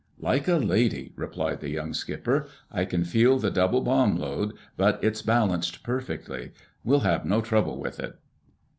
[0.17, 2.47] "Like a lady!" replied the young skipper.
[2.71, 6.53] "I can feel the double bomb load, but it's balanced perfectly.
[6.83, 8.17] We'll have no trouble with it."